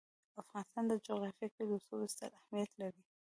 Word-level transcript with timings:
د 0.33 0.35
افغانستان 0.41 0.83
جغرافیه 1.07 1.47
کې 1.55 1.61
رسوب 1.69 2.01
ستر 2.13 2.29
اهمیت 2.39 2.71
لري. 2.81 3.01